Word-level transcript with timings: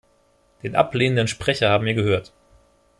Den 0.63 0.75
ablehnenden 0.75 1.27
Sprecher 1.27 1.69
haben 1.69 1.85
wir 1.85 1.93
gehört. 1.93 2.33